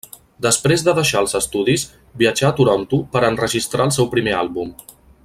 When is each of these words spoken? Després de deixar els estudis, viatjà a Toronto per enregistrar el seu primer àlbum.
Després 0.43 0.83
de 0.85 0.95
deixar 0.99 1.21
els 1.25 1.35
estudis, 1.39 1.85
viatjà 2.23 2.49
a 2.49 2.53
Toronto 2.61 3.01
per 3.17 3.25
enregistrar 3.31 3.89
el 3.89 3.97
seu 3.99 4.11
primer 4.17 4.39
àlbum. 4.43 4.77